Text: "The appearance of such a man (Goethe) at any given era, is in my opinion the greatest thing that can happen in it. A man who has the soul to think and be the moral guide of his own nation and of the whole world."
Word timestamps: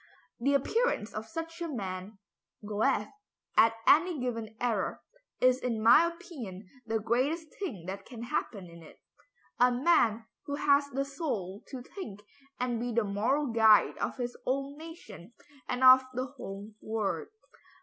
"The 0.39 0.55
appearance 0.55 1.13
of 1.13 1.27
such 1.27 1.61
a 1.61 1.67
man 1.67 2.17
(Goethe) 2.65 3.09
at 3.55 3.75
any 3.85 4.19
given 4.19 4.55
era, 4.59 4.99
is 5.39 5.59
in 5.59 5.79
my 5.79 6.07
opinion 6.07 6.67
the 6.87 6.97
greatest 6.99 7.49
thing 7.59 7.85
that 7.85 8.03
can 8.03 8.23
happen 8.23 8.67
in 8.67 8.81
it. 8.81 8.99
A 9.59 9.71
man 9.71 10.25
who 10.47 10.55
has 10.55 10.87
the 10.89 11.05
soul 11.05 11.61
to 11.67 11.83
think 11.83 12.21
and 12.59 12.79
be 12.79 12.91
the 12.91 13.03
moral 13.03 13.53
guide 13.53 13.99
of 13.99 14.17
his 14.17 14.35
own 14.47 14.75
nation 14.75 15.33
and 15.69 15.83
of 15.83 16.03
the 16.15 16.25
whole 16.25 16.71
world." 16.81 17.27